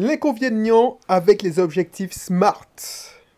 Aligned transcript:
L'inconvénient 0.00 1.00
avec 1.08 1.42
les 1.42 1.58
objectifs 1.58 2.12
SMART. 2.12 2.68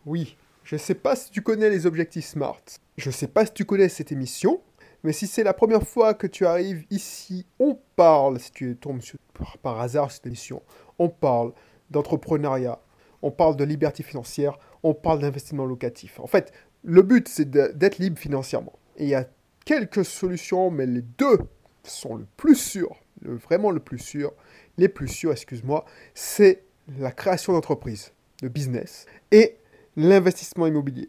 Oui, 0.04 0.36
je 0.62 0.74
ne 0.74 0.78
sais 0.78 0.94
pas 0.94 1.16
si 1.16 1.30
tu 1.30 1.40
connais 1.40 1.70
les 1.70 1.86
objectifs 1.86 2.26
SMART. 2.26 2.60
Je 2.98 3.08
ne 3.08 3.14
sais 3.14 3.28
pas 3.28 3.46
si 3.46 3.54
tu 3.54 3.64
connais 3.64 3.88
cette 3.88 4.12
émission. 4.12 4.60
Mais 5.02 5.14
si 5.14 5.26
c'est 5.26 5.42
la 5.42 5.54
première 5.54 5.84
fois 5.84 6.12
que 6.12 6.26
tu 6.26 6.44
arrives 6.44 6.84
ici, 6.90 7.46
on 7.58 7.78
parle, 7.96 8.38
si 8.38 8.52
tu 8.52 8.76
tombes 8.76 9.00
sur, 9.00 9.16
par, 9.62 9.80
hasard 9.80 10.10
cette 10.10 10.26
émission, 10.26 10.60
on 10.98 11.08
parle 11.08 11.54
d'entrepreneuriat, 11.90 12.78
on 13.22 13.30
parle 13.30 13.56
de 13.56 13.64
liberté 13.64 14.02
financière, 14.02 14.58
on 14.82 14.92
parle 14.92 15.20
d'investissement 15.20 15.64
locatif. 15.64 16.20
En 16.20 16.26
fait, 16.26 16.52
le 16.84 17.00
but, 17.00 17.26
c'est 17.26 17.50
d'être 17.50 17.96
libre 17.96 18.18
financièrement. 18.18 18.74
Et 18.98 19.04
il 19.04 19.08
y 19.08 19.14
a 19.14 19.26
quelques 19.64 20.04
solutions, 20.04 20.70
mais 20.70 20.84
les 20.84 21.00
deux 21.00 21.38
sont 21.84 22.16
le 22.16 22.26
plus 22.36 22.56
sûrs, 22.56 23.00
vraiment 23.22 23.70
le 23.70 23.80
plus 23.80 23.98
sûr, 23.98 24.32
les 24.78 24.88
plus 24.88 25.08
sûrs, 25.08 25.32
excuse-moi, 25.32 25.84
c'est 26.14 26.62
la 26.98 27.12
création 27.12 27.52
d'entreprise, 27.52 28.12
de 28.42 28.48
business, 28.48 29.06
et 29.30 29.56
l'investissement 29.96 30.66
immobilier, 30.66 31.08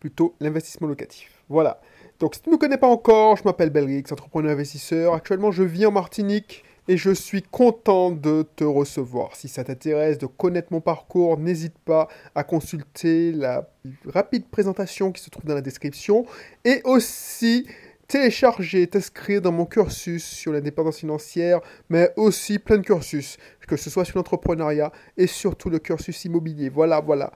plutôt 0.00 0.34
l'investissement 0.40 0.88
locatif. 0.88 1.42
Voilà. 1.48 1.80
Donc 2.18 2.34
si 2.34 2.42
tu 2.42 2.50
ne 2.50 2.54
me 2.54 2.58
connais 2.58 2.78
pas 2.78 2.86
encore, 2.86 3.36
je 3.36 3.44
m'appelle 3.44 3.70
Belrix, 3.70 4.04
entrepreneur 4.10 4.52
investisseur. 4.52 5.14
Actuellement, 5.14 5.50
je 5.50 5.64
vis 5.64 5.86
en 5.86 5.90
Martinique 5.90 6.64
et 6.88 6.96
je 6.96 7.10
suis 7.10 7.42
content 7.42 8.10
de 8.10 8.46
te 8.56 8.64
recevoir. 8.64 9.36
Si 9.36 9.48
ça 9.48 9.64
t'intéresse 9.64 10.18
de 10.18 10.26
connaître 10.26 10.68
mon 10.72 10.80
parcours, 10.80 11.38
n'hésite 11.38 11.78
pas 11.84 12.08
à 12.34 12.44
consulter 12.44 13.32
la 13.32 13.68
rapide 14.06 14.46
présentation 14.48 15.12
qui 15.12 15.22
se 15.22 15.30
trouve 15.30 15.44
dans 15.44 15.54
la 15.54 15.60
description 15.62 16.26
et 16.64 16.80
aussi 16.84 17.66
télécharger, 18.12 18.86
t'inscrire 18.86 19.40
dans 19.40 19.52
mon 19.52 19.64
cursus 19.64 20.22
sur 20.22 20.52
l'indépendance 20.52 20.98
financière, 20.98 21.60
mais 21.88 22.12
aussi 22.16 22.58
plein 22.58 22.76
de 22.76 22.82
cursus, 22.82 23.38
que 23.66 23.78
ce 23.78 23.88
soit 23.88 24.04
sur 24.04 24.18
l'entrepreneuriat 24.18 24.92
et 25.16 25.26
surtout 25.26 25.70
le 25.70 25.78
cursus 25.78 26.26
immobilier. 26.26 26.68
Voilà, 26.68 27.00
voilà. 27.00 27.32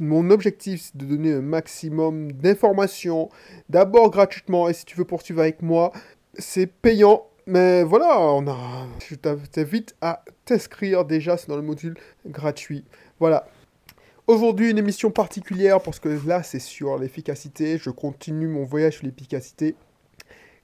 Mon 0.00 0.30
objectif, 0.30 0.82
c'est 0.82 0.96
de 0.96 1.04
donner 1.04 1.34
un 1.34 1.42
maximum 1.42 2.32
d'informations, 2.32 3.28
d'abord 3.68 4.10
gratuitement, 4.10 4.68
et 4.68 4.72
si 4.72 4.84
tu 4.84 4.96
veux 4.96 5.04
poursuivre 5.04 5.42
avec 5.42 5.62
moi, 5.62 5.92
c'est 6.36 6.66
payant. 6.66 7.28
Mais 7.46 7.84
voilà, 7.84 8.20
on 8.20 8.48
a... 8.48 8.88
je 9.08 9.14
t'invite 9.14 9.94
à 10.00 10.24
t'inscrire 10.44 11.04
déjà, 11.04 11.36
c'est 11.36 11.46
dans 11.46 11.54
le 11.54 11.62
module 11.62 11.96
gratuit. 12.26 12.84
Voilà. 13.20 13.46
Aujourd'hui, 14.26 14.72
une 14.72 14.78
émission 14.78 15.12
particulière 15.12 15.80
parce 15.80 16.00
que 16.00 16.08
là, 16.26 16.42
c'est 16.42 16.58
sur 16.58 16.98
l'efficacité. 16.98 17.78
Je 17.78 17.90
continue 17.90 18.48
mon 18.48 18.64
voyage 18.64 18.94
sur 18.94 19.06
l'efficacité. 19.06 19.76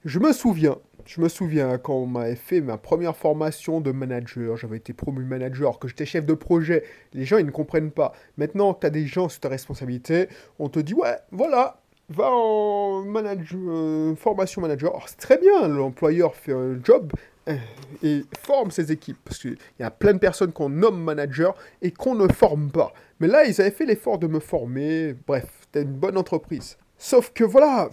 Je 0.05 0.19
me 0.19 0.33
souviens, 0.33 0.79
je 1.05 1.21
me 1.21 1.29
souviens 1.29 1.79
quand 1.79 1.95
on 1.95 2.07
m'avait 2.07 2.35
fait 2.35 2.61
ma 2.61 2.77
première 2.77 3.17
formation 3.17 3.81
de 3.81 3.93
manager, 3.93 4.57
j'avais 4.57 4.79
été 4.79 4.93
promu 4.93 5.25
manager, 5.25 5.79
que 5.79 5.87
j'étais 5.87 6.07
chef 6.07 6.27
de 6.27 6.35
projet, 6.35 6.83
les 7.13 7.25
gens 7.25 7.39
ils 7.39 7.47
ne 7.47 7.53
comprennent 7.53 7.93
pas. 7.93 8.13
Maintenant 8.37 8.75
que 8.75 8.81
tu 8.81 8.87
as 8.89 8.91
des 8.91 9.07
gens 9.07 9.29
sous 9.29 9.39
ta 9.39 9.49
responsabilité, 9.49 10.29
on 10.59 10.69
te 10.69 10.81
dit 10.81 10.95
ouais, 10.95 11.19
voilà, 11.31 11.83
va 12.09 12.33
en 12.33 13.05
euh, 13.07 14.17
formation 14.17 14.61
manager. 14.61 15.05
C'est 15.07 15.19
très 15.19 15.39
bien, 15.39 15.69
l'employeur 15.69 16.35
fait 16.35 16.53
un 16.53 16.83
job 16.83 17.13
euh, 17.49 17.57
et 18.03 18.23
forme 18.41 18.73
ses 18.73 18.91
équipes. 18.91 19.19
Parce 19.25 19.39
qu'il 19.39 19.57
y 19.79 19.85
a 19.85 19.91
plein 19.93 20.15
de 20.15 20.19
personnes 20.19 20.53
qu'on 20.53 20.69
nomme 20.69 21.01
manager 21.01 21.55
et 21.81 21.93
qu'on 21.93 22.17
ne 22.17 22.27
forme 22.27 22.73
pas. 22.73 22.93
Mais 23.21 23.29
là, 23.29 23.45
ils 23.45 23.61
avaient 23.61 23.71
fait 23.71 23.87
l'effort 23.87 24.19
de 24.19 24.27
me 24.27 24.41
former. 24.41 25.15
Bref, 25.29 25.47
c'était 25.61 25.83
une 25.83 25.95
bonne 25.95 26.19
entreprise. 26.19 26.77
Sauf 27.05 27.33
que 27.33 27.43
voilà, 27.43 27.91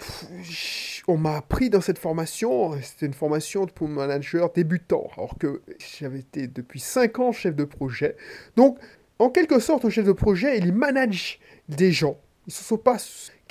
on 1.07 1.17
m'a 1.17 1.37
appris 1.37 1.71
dans 1.71 1.81
cette 1.81 1.97
formation, 1.97 2.79
c'était 2.79 3.07
une 3.07 3.15
formation 3.15 3.65
pour 3.65 3.87
manager 3.87 4.53
débutant, 4.53 5.09
alors 5.17 5.35
que 5.39 5.63
j'avais 5.99 6.19
été 6.19 6.45
depuis 6.45 6.79
5 6.79 7.17
ans 7.17 7.31
chef 7.31 7.55
de 7.55 7.63
projet. 7.63 8.15
Donc, 8.55 8.77
en 9.17 9.31
quelque 9.31 9.57
sorte, 9.57 9.83
un 9.83 9.89
chef 9.89 10.05
de 10.05 10.11
projet, 10.11 10.59
il 10.59 10.73
manage 10.73 11.39
des 11.69 11.91
gens. 11.91 12.19
Ils 12.45 12.51
ne 12.51 12.53
sont 12.53 12.79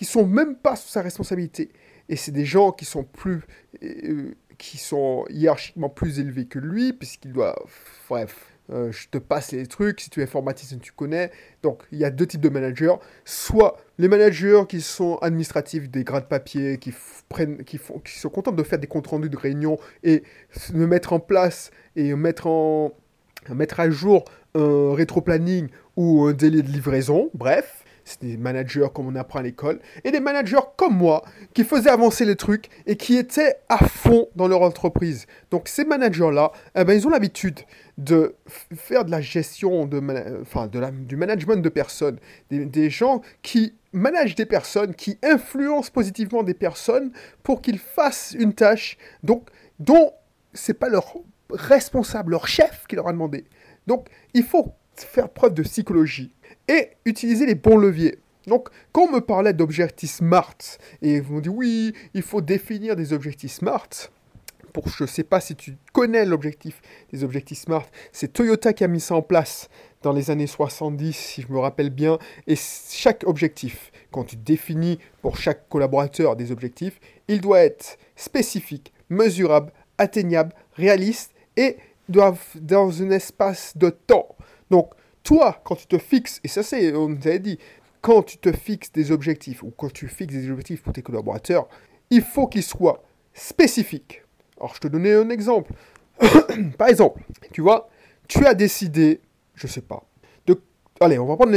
sont 0.02 0.26
même 0.26 0.54
pas 0.54 0.76
sous 0.76 0.90
sa 0.90 1.02
responsabilité. 1.02 1.72
Et 2.08 2.14
c'est 2.14 2.30
des 2.30 2.44
gens 2.44 2.70
qui 2.70 2.84
sont 2.84 3.02
plus, 3.02 3.42
euh, 3.82 4.36
qui 4.58 4.78
sont 4.78 5.24
hiérarchiquement 5.28 5.88
plus 5.88 6.20
élevés 6.20 6.46
que 6.46 6.60
lui, 6.60 6.92
puisqu'il 6.92 7.32
doit, 7.32 7.60
bref, 8.08 8.47
euh, 8.70 8.92
je 8.92 9.08
te 9.08 9.18
passe 9.18 9.52
les 9.52 9.66
trucs, 9.66 10.00
si 10.00 10.10
tu 10.10 10.20
es 10.20 10.24
informaticien, 10.24 10.78
tu 10.78 10.92
connais. 10.92 11.30
Donc, 11.62 11.82
il 11.90 11.98
y 11.98 12.04
a 12.04 12.10
deux 12.10 12.26
types 12.26 12.40
de 12.40 12.48
managers. 12.48 12.94
Soit 13.24 13.76
les 13.98 14.08
managers 14.08 14.62
qui 14.68 14.80
sont 14.80 15.16
administratifs, 15.18 15.88
des 15.88 16.04
grades 16.04 16.28
papier, 16.28 16.78
qui, 16.78 16.92
prennent, 17.28 17.64
qui, 17.64 17.78
font, 17.78 17.98
qui 17.98 18.18
sont 18.18 18.28
contents 18.28 18.52
de 18.52 18.62
faire 18.62 18.78
des 18.78 18.86
comptes 18.86 19.06
rendus 19.06 19.30
de 19.30 19.36
réunion 19.36 19.78
et 20.02 20.22
de 20.72 20.86
mettre 20.86 21.12
en 21.12 21.20
place 21.20 21.70
et 21.96 22.14
mettre, 22.14 22.92
mettre 23.48 23.80
à 23.80 23.90
jour 23.90 24.24
un 24.54 24.94
rétro-planning 24.94 25.68
ou 25.96 26.24
un 26.24 26.32
délai 26.32 26.62
de 26.62 26.68
livraison. 26.68 27.30
Bref, 27.34 27.84
c'est 28.08 28.22
des 28.22 28.36
managers 28.36 28.86
comme 28.94 29.06
on 29.06 29.14
apprend 29.16 29.40
à 29.40 29.42
l'école, 29.42 29.80
et 30.02 30.10
des 30.10 30.20
managers 30.20 30.56
comme 30.76 30.96
moi, 30.96 31.22
qui 31.52 31.64
faisaient 31.64 31.90
avancer 31.90 32.24
les 32.24 32.36
trucs 32.36 32.68
et 32.86 32.96
qui 32.96 33.16
étaient 33.16 33.56
à 33.68 33.78
fond 33.78 34.28
dans 34.34 34.48
leur 34.48 34.62
entreprise. 34.62 35.26
Donc 35.50 35.68
ces 35.68 35.84
managers-là, 35.84 36.52
eh 36.74 36.84
ben, 36.84 36.94
ils 36.94 37.06
ont 37.06 37.10
l'habitude 37.10 37.60
de 37.98 38.36
faire 38.48 39.04
de 39.04 39.10
la 39.10 39.20
gestion, 39.20 39.84
de, 39.86 40.00
enfin, 40.40 40.68
de 40.68 40.78
la, 40.78 40.90
du 40.90 41.16
management 41.16 41.60
de 41.60 41.68
personnes, 41.68 42.18
des, 42.50 42.90
gens 42.90 43.20
qui 43.42 43.74
managent 43.92 44.36
des 44.36 44.46
personnes, 44.46 44.94
qui 44.94 45.18
influencent 45.22 45.90
positivement 45.90 46.42
des 46.42 46.54
personnes 46.54 47.12
pour 47.42 47.60
qu'ils 47.60 47.78
fassent 47.78 48.34
une 48.38 48.54
tâche 48.54 48.96
donc, 49.22 49.48
dont 49.78 50.12
c'est 50.54 50.74
pas 50.74 50.88
leur 50.88 51.14
responsable, 51.50 52.32
leur 52.32 52.46
chef 52.48 52.86
qui 52.88 52.96
leur 52.96 53.08
a 53.08 53.12
demandé. 53.12 53.44
Donc 53.86 54.08
il 54.32 54.44
faut 54.44 54.74
faire 54.94 55.28
preuve 55.28 55.54
de 55.54 55.62
psychologie 55.62 56.32
et 56.68 56.90
utiliser 57.04 57.46
les 57.46 57.54
bons 57.54 57.76
leviers. 57.76 58.18
Donc, 58.46 58.68
quand 58.92 59.02
on 59.02 59.12
me 59.12 59.20
parlait 59.20 59.52
d'objectifs 59.52 60.10
SMART, 60.10 60.56
et 61.02 61.20
vous 61.20 61.36
me 61.36 61.40
dites 61.42 61.52
oui, 61.54 61.92
il 62.14 62.22
faut 62.22 62.40
définir 62.40 62.96
des 62.96 63.12
objectifs 63.12 63.52
SMART, 63.52 63.88
pour, 64.72 64.88
je 64.88 65.04
ne 65.04 65.08
sais 65.08 65.24
pas 65.24 65.40
si 65.40 65.54
tu 65.54 65.76
connais 65.92 66.24
l'objectif 66.24 66.80
des 67.12 67.24
objectifs 67.24 67.58
SMART, 67.58 67.86
c'est 68.12 68.32
Toyota 68.32 68.72
qui 68.72 68.84
a 68.84 68.88
mis 68.88 69.00
ça 69.00 69.14
en 69.14 69.22
place 69.22 69.68
dans 70.02 70.12
les 70.12 70.30
années 70.30 70.46
70, 70.46 71.12
si 71.12 71.42
je 71.42 71.52
me 71.52 71.58
rappelle 71.58 71.90
bien, 71.90 72.18
et 72.46 72.54
chaque 72.56 73.24
objectif, 73.26 73.90
quand 74.10 74.24
tu 74.24 74.36
définis 74.36 74.98
pour 75.20 75.36
chaque 75.36 75.68
collaborateur 75.68 76.36
des 76.36 76.52
objectifs, 76.52 77.00
il 77.28 77.40
doit 77.40 77.60
être 77.60 77.98
spécifique, 78.16 78.92
mesurable, 79.10 79.72
atteignable, 79.98 80.54
réaliste 80.74 81.32
et 81.56 81.76
doivent 82.08 82.46
dans 82.54 83.02
un 83.02 83.10
espace 83.10 83.76
de 83.76 83.90
temps. 83.90 84.36
Donc, 84.70 84.92
toi, 85.22 85.60
quand 85.64 85.76
tu 85.76 85.86
te 85.86 85.98
fixes, 85.98 86.40
et 86.44 86.48
ça 86.48 86.62
c'est, 86.62 86.94
on 86.94 87.08
nous 87.08 87.26
avait 87.26 87.38
dit, 87.38 87.58
quand 88.00 88.22
tu 88.22 88.38
te 88.38 88.52
fixes 88.52 88.92
des 88.92 89.12
objectifs 89.12 89.62
ou 89.62 89.70
quand 89.70 89.92
tu 89.92 90.08
fixes 90.08 90.34
des 90.34 90.50
objectifs 90.50 90.82
pour 90.82 90.92
tes 90.92 91.02
collaborateurs, 91.02 91.68
il 92.10 92.22
faut 92.22 92.46
qu'ils 92.46 92.62
soient 92.62 93.02
spécifiques. 93.34 94.22
Alors 94.58 94.74
je 94.74 94.80
te 94.80 94.88
donnais 94.88 95.14
un 95.14 95.30
exemple. 95.30 95.72
Par 96.78 96.88
exemple, 96.88 97.22
tu 97.52 97.60
vois, 97.60 97.88
tu 98.26 98.44
as 98.46 98.54
décidé, 98.54 99.20
je 99.54 99.66
sais 99.66 99.80
pas, 99.80 100.04
de... 100.46 100.60
Allez, 101.00 101.18
on 101.18 101.26
va 101.26 101.36
prendre 101.36 101.56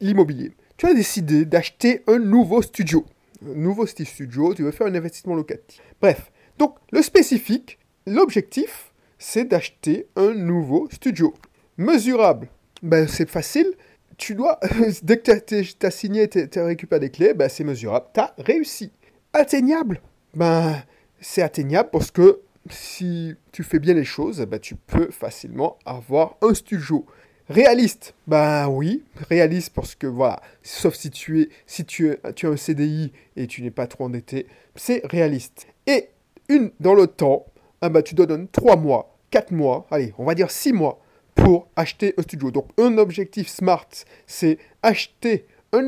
l'immobilier. 0.00 0.52
Tu 0.76 0.86
as 0.86 0.94
décidé 0.94 1.44
d'acheter 1.44 2.02
un 2.06 2.18
nouveau 2.18 2.62
studio. 2.62 3.04
Un 3.44 3.54
nouveau 3.54 3.86
studio, 3.86 4.54
tu 4.54 4.62
veux 4.62 4.70
faire 4.70 4.86
un 4.86 4.94
investissement 4.94 5.34
locatif. 5.34 5.80
Bref, 6.00 6.30
donc 6.58 6.76
le 6.92 7.02
spécifique, 7.02 7.78
l'objectif, 8.06 8.92
c'est 9.18 9.44
d'acheter 9.44 10.06
un 10.16 10.34
nouveau 10.34 10.88
studio. 10.90 11.34
Mesurable, 11.76 12.48
ben, 12.82 13.06
c'est 13.08 13.28
facile. 13.28 13.72
Tu 14.16 14.34
dois, 14.34 14.58
dès 15.02 15.18
que 15.18 15.38
tu 15.38 15.86
as, 15.86 15.90
signé, 15.90 16.28
tu 16.28 16.48
as 16.58 16.64
récupéré 16.64 17.00
des 17.00 17.10
clés, 17.10 17.34
ben, 17.34 17.48
c'est 17.48 17.64
mesurable. 17.64 18.06
Tu 18.12 18.20
as 18.20 18.34
réussi. 18.38 18.92
Atteignable, 19.32 20.00
ben, 20.34 20.82
c'est 21.20 21.42
atteignable 21.42 21.90
parce 21.90 22.10
que 22.10 22.40
si 22.70 23.34
tu 23.52 23.62
fais 23.62 23.78
bien 23.78 23.94
les 23.94 24.04
choses, 24.04 24.40
ben, 24.40 24.58
tu 24.58 24.74
peux 24.74 25.10
facilement 25.10 25.78
avoir 25.84 26.36
un 26.42 26.54
studio. 26.54 27.04
Réaliste, 27.48 28.14
ben 28.26 28.68
oui, 28.68 29.04
réaliste 29.30 29.72
parce 29.72 29.94
que 29.94 30.06
voilà, 30.06 30.38
sauf 30.62 30.94
si 30.94 31.08
tu, 31.08 31.40
es, 31.40 31.48
si 31.66 31.86
tu, 31.86 32.10
as 32.10 32.46
un 32.46 32.56
CDI 32.58 33.10
et 33.36 33.46
tu 33.46 33.62
n'es 33.62 33.70
pas 33.70 33.86
trop 33.86 34.04
endetté, 34.04 34.46
c'est 34.76 35.00
réaliste. 35.06 35.66
Et 35.86 36.10
une 36.50 36.72
dans 36.78 36.92
le 36.92 37.06
temps, 37.06 37.46
ah 37.80 37.88
ben, 37.88 38.02
tu 38.02 38.14
donnes 38.14 38.48
3 38.48 38.76
mois, 38.76 39.16
4 39.30 39.52
mois, 39.52 39.86
allez, 39.90 40.12
on 40.18 40.24
va 40.24 40.34
dire 40.34 40.50
6 40.50 40.74
mois 40.74 41.00
pour 41.38 41.68
acheter 41.76 42.14
un 42.18 42.22
studio. 42.22 42.50
Donc 42.50 42.68
un 42.78 42.98
objectif 42.98 43.48
SMART, 43.48 43.88
c'est 44.26 44.58
acheter 44.82 45.46
un, 45.72 45.86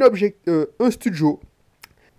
euh, 0.49 0.67
un 0.79 0.91
studio 0.91 1.41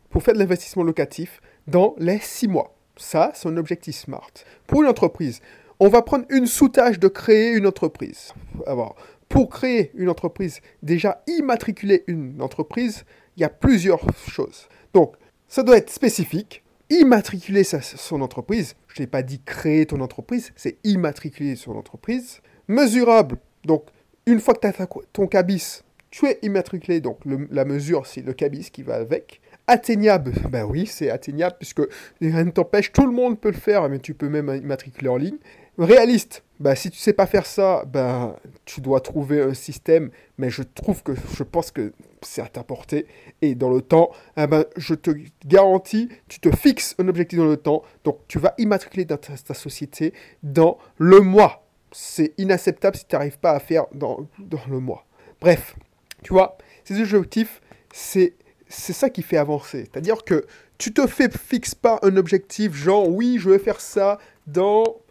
pour 0.09 0.21
faire 0.21 0.33
de 0.33 0.39
l'investissement 0.39 0.83
locatif 0.83 1.41
dans 1.67 1.95
les 1.97 2.19
6 2.19 2.49
mois. 2.49 2.75
Ça, 2.97 3.31
c'est 3.33 3.47
un 3.47 3.57
objectif 3.57 3.95
SMART. 3.95 4.31
Pour 4.67 4.81
une 4.81 4.89
entreprise, 4.89 5.39
on 5.79 5.87
va 5.87 6.01
prendre 6.01 6.25
une 6.29 6.45
sous-tâche 6.45 6.99
de 6.99 7.07
créer 7.07 7.53
une 7.53 7.65
entreprise. 7.65 8.33
Alors, 8.67 8.95
pour 9.29 9.49
créer 9.49 9.91
une 9.95 10.09
entreprise, 10.09 10.59
déjà 10.83 11.23
immatriculer 11.27 12.03
une 12.07 12.41
entreprise, 12.41 13.05
il 13.37 13.41
y 13.41 13.45
a 13.45 13.49
plusieurs 13.49 14.05
choses. 14.27 14.67
Donc, 14.93 15.15
ça 15.47 15.63
doit 15.63 15.77
être 15.77 15.89
spécifique. 15.89 16.63
Immatriculer 16.89 17.63
son 17.63 18.21
entreprise, 18.21 18.75
je 18.89 19.01
n'ai 19.01 19.07
pas 19.07 19.23
dit 19.23 19.41
créer 19.41 19.85
ton 19.85 20.01
entreprise, 20.01 20.51
c'est 20.57 20.77
immatriculer 20.83 21.55
son 21.55 21.77
entreprise 21.77 22.41
mesurable. 22.71 23.37
Donc, 23.65 23.85
une 24.25 24.39
fois 24.39 24.53
que 24.53 24.61
tu 24.61 24.67
as 24.67 24.87
ton 25.13 25.27
cabis, 25.27 25.83
tu 26.09 26.25
es 26.27 26.39
immatriculé, 26.41 26.99
donc 26.99 27.19
la 27.51 27.65
mesure, 27.65 28.05
c'est 28.05 28.21
le 28.21 28.33
cabis 28.33 28.69
qui 28.71 28.83
va 28.83 28.95
avec. 28.95 29.41
Atteignable, 29.67 30.33
ben 30.49 30.65
oui, 30.65 30.85
c'est 30.85 31.09
atteignable, 31.09 31.55
puisque 31.57 31.81
rien 32.19 32.43
ne 32.43 32.51
t'empêche, 32.51 32.91
tout 32.91 33.05
le 33.05 33.13
monde 33.13 33.39
peut 33.39 33.51
le 33.51 33.57
faire, 33.57 33.87
mais 33.87 33.99
tu 33.99 34.13
peux 34.13 34.27
même 34.27 34.49
immatriculer 34.49 35.07
en 35.07 35.17
ligne. 35.17 35.37
Réaliste, 35.77 36.43
bah, 36.59 36.75
si 36.75 36.91
tu 36.91 36.97
sais 36.97 37.13
pas 37.13 37.25
faire 37.25 37.45
ça, 37.45 37.85
ben, 37.87 38.35
tu 38.65 38.81
dois 38.81 38.99
trouver 38.99 39.41
un 39.41 39.53
système, 39.53 40.11
mais 40.37 40.49
je 40.49 40.63
trouve 40.63 41.01
que 41.01 41.13
je 41.35 41.43
pense 41.43 41.71
que 41.71 41.93
c'est 42.21 42.41
à 42.41 42.47
ta 42.47 42.63
portée. 42.63 43.07
Et 43.41 43.55
dans 43.55 43.69
le 43.69 43.81
temps, 43.81 44.11
eh 44.37 44.45
ben, 44.47 44.65
je 44.77 44.93
te 44.93 45.11
garantis, 45.45 46.09
tu 46.27 46.39
te 46.39 46.55
fixes 46.55 46.95
un 46.99 47.07
objectif 47.07 47.39
dans 47.39 47.45
le 47.45 47.57
temps, 47.57 47.83
donc 48.03 48.19
tu 48.27 48.37
vas 48.37 48.53
immatriculer 48.57 49.05
dans 49.05 49.17
ta, 49.17 49.53
société 49.53 50.13
dans 50.43 50.77
le 50.97 51.21
mois. 51.21 51.65
C'est 51.91 52.33
inacceptable 52.37 52.95
si 52.95 53.05
tu 53.05 53.15
n'arrives 53.15 53.39
pas 53.39 53.51
à 53.51 53.59
faire 53.59 53.85
dans, 53.93 54.27
dans 54.39 54.61
le 54.69 54.79
mois. 54.79 55.05
Bref, 55.39 55.75
tu 56.23 56.33
vois, 56.33 56.57
ces 56.83 56.99
objectifs, 57.01 57.61
c'est 57.93 58.33
c'est 58.67 58.93
ça 58.93 59.09
qui 59.09 59.21
fait 59.21 59.37
avancer. 59.37 59.89
C'est-à-dire 59.91 60.23
que 60.23 60.45
tu 60.77 60.93
te 60.93 61.05
fais 61.05 61.29
fixe 61.29 61.75
pas 61.75 61.99
un 62.03 62.15
objectif 62.15 62.73
genre 62.73 63.09
oui, 63.09 63.37
je 63.37 63.49
vais 63.49 63.59
faire 63.59 63.81
ça 63.81 64.17
dans 64.47 65.01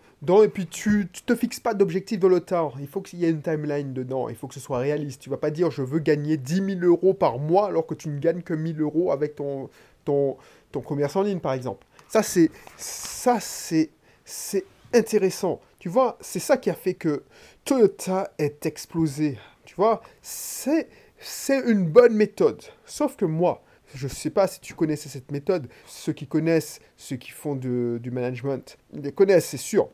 et 0.43 0.49
puis 0.49 0.67
tu, 0.67 1.09
tu 1.13 1.23
te 1.23 1.35
fixes 1.35 1.61
pas 1.61 1.75
d'objectif 1.75 2.19
dans 2.21 2.29
le 2.29 2.41
temps. 2.41 2.73
Il 2.79 2.87
faut 2.87 3.01
qu'il 3.01 3.21
y 3.21 3.25
ait 3.25 3.31
une 3.31 3.41
timeline 3.41 3.93
dedans. 3.93 4.29
Il 4.29 4.37
faut 4.37 4.47
que 4.49 4.55
ce 4.55 4.61
soit 4.61 4.79
réaliste. 4.79 5.23
Tu 5.23 5.31
vas 5.31 5.39
pas 5.39 5.51
dire 5.51 5.71
je 5.71 5.83
veux 5.83 5.99
gagner 5.99 6.37
10 6.37 6.79
000 6.79 6.81
euros 6.83 7.15
par 7.15 7.39
mois 7.39 7.67
alors 7.67 7.87
que 7.87 7.95
tu 7.95 8.09
ne 8.09 8.19
gagnes 8.19 8.43
que 8.43 8.55
1000 8.55 8.81
euros 8.81 9.13
avec 9.13 9.35
ton, 9.35 9.71
ton, 10.05 10.37
ton 10.73 10.81
commerce 10.83 11.17
en 11.17 11.23
ligne, 11.23 11.41
par 11.41 11.55
exemple. 11.55 11.87
Ça, 12.09 12.23
c'est, 12.23 12.51
ça, 12.77 13.39
c'est, 13.41 13.91
c'est 14.25 14.65
intéressant. 14.93 15.61
Tu 15.79 15.89
vois, 15.89 16.19
c'est 16.21 16.41
ça 16.41 16.57
qui 16.57 16.71
a 16.71 16.75
fait 16.75 16.95
que 16.95 17.25
Toyota 17.65 18.33
est 18.39 18.67
explosé. 18.67 19.39
Tu 19.65 19.75
vois, 19.75 20.03
c'est, 20.23 20.89
c'est 21.19 21.61
une 21.61 21.87
bonne 21.87 22.15
méthode. 22.15 22.63
Sauf 22.85 23.17
que 23.17 23.25
moi, 23.25 23.63
je 23.95 24.07
ne 24.07 24.13
sais 24.13 24.31
pas 24.31 24.47
si 24.47 24.61
tu 24.61 24.75
connaissais 24.75 25.09
cette 25.09 25.31
méthode. 25.31 25.69
Ceux 25.87 26.13
qui 26.13 26.27
connaissent, 26.27 26.81
ceux 26.97 27.17
qui 27.17 27.31
font 27.31 27.57
du 27.57 28.11
management, 28.11 28.79
ils 28.93 29.01
les 29.01 29.13
connaissent, 29.13 29.47
c'est 29.47 29.57
sûr 29.57 29.89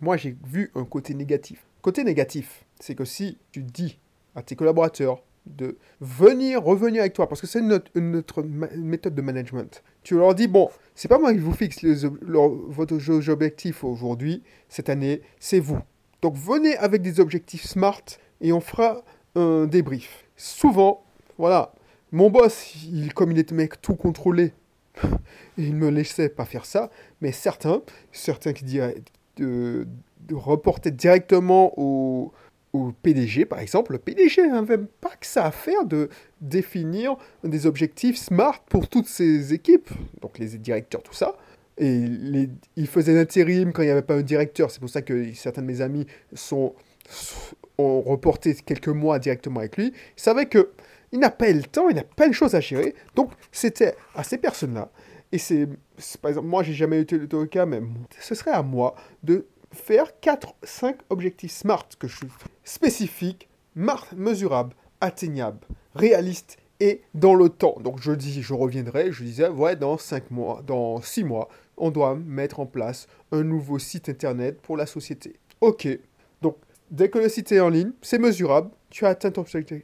moi 0.00 0.16
j'ai 0.16 0.36
vu 0.46 0.70
un 0.74 0.84
côté 0.84 1.14
négatif. 1.14 1.64
Côté 1.82 2.04
négatif, 2.04 2.64
c'est 2.78 2.94
que 2.94 3.04
si 3.04 3.38
tu 3.52 3.62
dis 3.62 3.98
à 4.34 4.42
tes 4.42 4.56
collaborateurs 4.56 5.22
de 5.46 5.78
venir, 6.00 6.62
revenir 6.62 7.00
avec 7.00 7.14
toi, 7.14 7.28
parce 7.28 7.40
que 7.40 7.46
c'est 7.46 7.62
notre, 7.62 7.90
notre 7.98 8.42
méthode 8.42 9.14
de 9.14 9.22
management, 9.22 9.82
tu 10.02 10.16
leur 10.16 10.34
dis, 10.34 10.46
bon, 10.46 10.68
c'est 11.00 11.08
pas 11.08 11.18
moi 11.18 11.32
qui 11.32 11.38
vous 11.38 11.54
fixe 11.54 11.82
votre 11.82 13.30
objectif 13.30 13.84
aujourd'hui, 13.84 14.42
cette 14.68 14.90
année, 14.90 15.22
c'est 15.38 15.58
vous. 15.58 15.78
Donc 16.20 16.34
venez 16.36 16.76
avec 16.76 17.00
des 17.00 17.20
objectifs 17.20 17.64
smart 17.64 18.02
et 18.42 18.52
on 18.52 18.60
fera 18.60 19.02
un 19.34 19.64
débrief. 19.64 20.26
Souvent, 20.36 21.02
voilà, 21.38 21.72
mon 22.12 22.28
boss, 22.28 22.74
il, 22.84 23.14
comme 23.14 23.32
il 23.32 23.38
était 23.38 23.54
mec 23.54 23.80
tout 23.80 23.94
contrôlé, 23.94 24.52
il 25.56 25.74
me 25.74 25.88
laissait 25.88 26.28
pas 26.28 26.44
faire 26.44 26.66
ça, 26.66 26.90
mais 27.22 27.32
certains, 27.32 27.80
certains 28.12 28.52
qui 28.52 28.64
diraient, 28.64 29.02
de, 29.38 29.86
reporter 30.30 30.90
directement 30.90 31.72
au, 31.78 32.30
PDG, 33.02 33.44
par 33.44 33.60
exemple. 33.60 33.92
Le 33.92 33.98
PDG 33.98 34.46
n'avait 34.46 34.78
pas 34.78 35.10
que 35.10 35.26
ça 35.26 35.44
à 35.44 35.50
faire 35.50 35.84
de 35.84 36.08
définir 36.40 37.16
des 37.44 37.66
objectifs 37.66 38.16
smart 38.16 38.62
pour 38.68 38.88
toutes 38.88 39.08
ses 39.08 39.52
équipes, 39.52 39.90
donc 40.20 40.38
les 40.38 40.58
directeurs, 40.58 41.02
tout 41.02 41.14
ça. 41.14 41.36
Et 41.78 41.98
les, 41.98 42.50
il 42.76 42.86
faisait 42.86 43.14
l'intérim 43.14 43.72
quand 43.72 43.82
il 43.82 43.86
n'y 43.86 43.92
avait 43.92 44.02
pas 44.02 44.14
un 44.14 44.22
directeur. 44.22 44.70
C'est 44.70 44.80
pour 44.80 44.90
ça 44.90 45.02
que 45.02 45.32
certains 45.34 45.62
de 45.62 45.66
mes 45.66 45.80
amis 45.80 46.06
sont, 46.34 46.74
ont 47.78 48.00
reporté 48.02 48.54
quelques 48.54 48.88
mois 48.88 49.18
directement 49.18 49.60
avec 49.60 49.76
lui. 49.76 49.86
Il 49.86 50.20
savait 50.20 50.46
que 50.46 50.70
il 51.12 51.18
n'a 51.18 51.30
pas 51.30 51.50
le 51.50 51.62
temps, 51.62 51.88
il 51.88 51.96
n'a 51.96 52.04
pas 52.04 52.28
de 52.28 52.32
choses 52.32 52.54
à 52.54 52.60
gérer. 52.60 52.94
Donc, 53.16 53.32
c'était 53.50 53.94
à 54.14 54.22
ces 54.22 54.38
personnes-là 54.38 54.90
et 55.32 55.38
c'est, 55.38 55.68
par 56.20 56.30
exemple, 56.30 56.48
moi, 56.48 56.62
j'ai 56.62 56.72
jamais 56.72 57.00
eu 57.02 57.06
le 57.10 57.46
cas, 57.46 57.66
mais 57.66 57.80
ce 58.20 58.34
serait 58.34 58.50
à 58.50 58.62
moi 58.62 58.94
de 59.22 59.46
faire 59.72 60.12
4-5 60.22 60.96
objectifs 61.10 61.52
SMART 61.52 61.88
que 61.98 62.08
je 62.08 62.16
suis 62.16 62.28
spécifiques, 62.64 63.48
mesurables, 63.74 64.74
atteignables, 65.00 65.66
réalistes 65.94 66.58
et 66.80 67.02
dans 67.14 67.34
le 67.34 67.48
temps. 67.48 67.76
Donc 67.80 68.00
je 68.00 68.12
dis, 68.12 68.42
je 68.42 68.54
reviendrai, 68.54 69.12
je 69.12 69.24
disais, 69.24 69.48
ouais, 69.48 69.76
dans 69.76 69.98
5 69.98 70.30
mois, 70.30 70.62
dans 70.66 71.00
6 71.00 71.24
mois, 71.24 71.48
on 71.76 71.90
doit 71.90 72.14
mettre 72.14 72.60
en 72.60 72.66
place 72.66 73.06
un 73.32 73.42
nouveau 73.42 73.78
site 73.78 74.08
internet 74.08 74.60
pour 74.60 74.76
la 74.76 74.86
société. 74.86 75.36
Ok. 75.60 75.88
Donc, 76.42 76.56
dès 76.90 77.08
que 77.08 77.18
le 77.18 77.28
site 77.28 77.52
est 77.52 77.60
en 77.60 77.68
ligne, 77.68 77.92
c'est 78.02 78.18
mesurable, 78.18 78.70
tu 78.90 79.06
as 79.06 79.10
atteint 79.10 79.30
ton 79.30 79.42
objectif. 79.42 79.82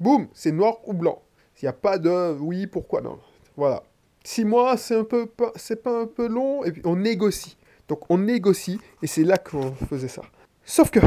Boum, 0.00 0.28
c'est 0.34 0.52
noir 0.52 0.78
ou 0.86 0.92
blanc. 0.92 1.22
Il 1.60 1.64
n'y 1.64 1.68
a 1.68 1.72
pas 1.72 1.98
de 1.98 2.36
oui, 2.38 2.66
pourquoi 2.66 3.00
non. 3.00 3.18
Voilà. 3.56 3.82
Six 4.24 4.44
mois, 4.44 4.76
c'est 4.76 4.96
un 4.96 5.04
peu, 5.04 5.28
c'est 5.54 5.82
pas 5.82 6.02
un 6.02 6.06
peu 6.06 6.26
long, 6.26 6.64
et 6.64 6.72
puis 6.72 6.82
on 6.84 6.96
négocie. 6.96 7.56
Donc 7.88 8.10
on 8.10 8.18
négocie, 8.18 8.80
et 9.02 9.06
c'est 9.06 9.24
là 9.24 9.38
qu'on 9.38 9.72
faisait 9.72 10.08
ça. 10.08 10.22
Sauf 10.64 10.90
que 10.90 11.00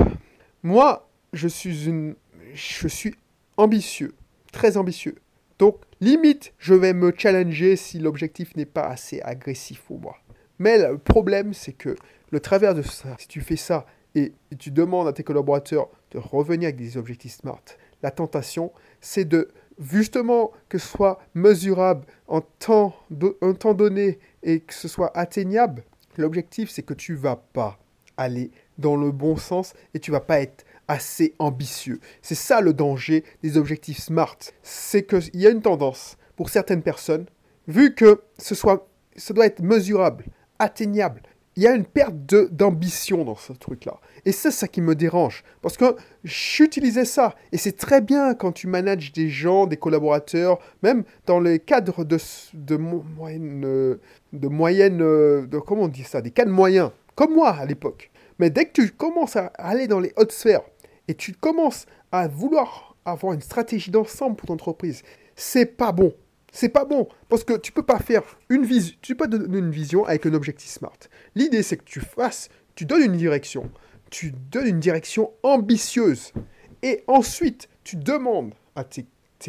moi, 0.63 1.09
je 1.33 1.47
suis 1.47 1.87
une, 1.87 2.15
je 2.53 2.87
suis 2.87 3.15
ambitieux, 3.57 4.13
très 4.51 4.77
ambitieux. 4.77 5.15
Donc 5.57 5.81
limite, 5.99 6.53
je 6.57 6.73
vais 6.73 6.93
me 6.93 7.13
challenger 7.15 7.75
si 7.75 7.99
l'objectif 7.99 8.55
n'est 8.55 8.65
pas 8.65 8.87
assez 8.87 9.21
agressif 9.21 9.81
pour 9.81 9.99
moi. 9.99 10.17
Mais 10.57 10.77
le 10.77 10.97
problème, 10.97 11.53
c'est 11.53 11.73
que 11.73 11.95
le 12.31 12.39
travers 12.39 12.75
de 12.75 12.81
ça, 12.81 13.15
si 13.17 13.27
tu 13.27 13.41
fais 13.41 13.55
ça 13.55 13.85
et 14.15 14.33
tu 14.57 14.71
demandes 14.71 15.07
à 15.07 15.13
tes 15.13 15.23
collaborateurs 15.23 15.89
de 16.11 16.17
revenir 16.17 16.67
avec 16.67 16.77
des 16.77 16.97
objectifs 16.97 17.33
smart, 17.33 17.61
la 18.01 18.11
tentation, 18.11 18.71
c'est 19.01 19.25
de 19.25 19.49
justement 19.79 20.51
que 20.67 20.77
ce 20.77 20.87
soit 20.87 21.19
mesurable 21.33 22.05
en 22.27 22.41
temps, 22.41 22.95
un 23.41 23.53
temps 23.53 23.73
donné 23.73 24.19
et 24.43 24.61
que 24.61 24.73
ce 24.73 24.87
soit 24.87 25.15
atteignable, 25.17 25.83
l'objectif 26.17 26.69
c'est 26.69 26.83
que 26.83 26.94
tu 26.94 27.15
vas 27.15 27.35
pas 27.35 27.79
aller 28.17 28.51
dans 28.77 28.95
le 28.95 29.11
bon 29.11 29.38
sens 29.38 29.73
et 29.94 30.00
tu 30.00 30.11
vas 30.11 30.19
pas 30.19 30.41
être 30.41 30.65
assez 30.88 31.35
ambitieux. 31.39 32.00
C'est 32.21 32.35
ça 32.35 32.61
le 32.61 32.73
danger 32.73 33.23
des 33.44 33.57
objectifs 33.57 34.00
SMART. 34.00 34.38
C'est 34.63 35.03
qu'il 35.03 35.39
y 35.39 35.47
a 35.47 35.51
une 35.51 35.61
tendance 35.61 36.17
pour 36.35 36.50
certaines 36.50 36.81
personnes, 36.81 37.25
vu 37.67 37.94
que 37.94 38.21
ce, 38.38 39.33
doit 39.33 39.45
être 39.45 39.61
mesurable, 39.61 40.25
atteignable, 40.57 41.21
il 41.59 41.63
y 41.63 41.67
a 41.67 41.75
une 41.75 41.83
perte 41.83 42.15
d'ambition 42.53 43.25
dans 43.25 43.35
ce 43.35 43.51
truc-là. 43.51 44.00
Et 44.23 44.31
c'est 44.31 44.50
ça 44.50 44.69
qui 44.69 44.79
me 44.79 44.95
dérange. 44.95 45.44
Parce 45.61 45.75
que 45.75 45.97
j'utilisais 46.23 47.03
ça. 47.03 47.35
Et 47.51 47.57
c'est 47.57 47.75
très 47.75 48.00
bien 48.00 48.33
quand 48.33 48.53
tu 48.53 48.67
manages 48.67 49.12
des 49.12 49.27
gens, 49.27 49.67
des 49.67 49.75
collaborateurs, 49.75 50.60
même 50.84 51.03
dans 51.25 51.41
les 51.41 51.60
cadres 51.60 52.05
de, 52.05 52.17
de 52.53 52.77
moyenne. 52.77 54.00
De 54.31 54.48
moyenne. 54.48 55.00
De, 55.00 55.60
comment 55.60 55.81
on 55.81 55.88
dit 55.89 56.05
ça 56.05 56.22
Des 56.22 56.31
cadres 56.31 56.53
moyens. 56.53 56.91
Comme 57.13 57.34
moi 57.34 57.50
à 57.50 57.65
l'époque. 57.65 58.10
Mais 58.39 58.50
dès 58.50 58.63
que 58.63 58.81
tu 58.81 58.91
commences 58.91 59.36
à 59.36 59.48
aller 59.57 59.88
dans 59.88 60.00
les 60.00 60.13
hautes 60.15 60.31
sphères 60.31 60.63
et 61.10 61.13
tu 61.13 61.34
commences 61.34 61.88
à 62.13 62.29
vouloir 62.29 62.95
avoir 63.03 63.34
une 63.34 63.41
stratégie 63.41 63.91
d'ensemble 63.91 64.38
pour 64.38 64.48
ton 64.48 64.53
entreprise, 64.53 65.03
c'est 65.36 65.65
pas 65.65 65.91
bon. 65.91 66.13
C'est 66.51 66.70
pas 66.70 66.86
bon 66.86 67.08
parce 67.27 67.44
que 67.44 67.53
tu 67.58 67.72
peux 67.72 67.84
pas 67.84 68.00
faire 68.00 68.24
une 68.50 68.65
vision, 68.65 68.96
tu 69.01 69.15
peux 69.15 69.29
pas 69.29 69.38
donner 69.38 69.60
une 69.60 69.72
vision 69.72 70.06
avec 70.06 70.25
un 70.25 70.34
objectif 70.34 70.70
smart. 70.70 70.98
L'idée 71.36 71.63
c'est 71.63 71.77
que 71.77 71.84
tu 71.84 72.00
fasses, 72.00 72.50
tu 72.75 72.86
donnes 72.86 73.03
une 73.03 73.18
direction, 73.18 73.70
tu 74.10 74.32
donnes 74.32 74.68
une 74.68 74.79
direction 74.79 75.32
ambitieuse 75.44 76.34
et 76.82 77.03
ensuite 77.08 77.70
tu 77.84 77.96
demandes 77.96 78.53
à 78.75 78.84
tes, 78.84 79.06